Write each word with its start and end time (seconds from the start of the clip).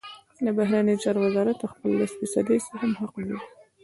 د 0.45 0.47
بهرنیو 0.57 1.01
چارو 1.03 1.19
وزارت 1.25 1.57
د 1.59 1.63
خپل 1.71 1.89
لس 1.99 2.11
فیصدۍ 2.19 2.59
سهم 2.67 2.91
حق 2.99 3.13
بولي. 3.23 3.37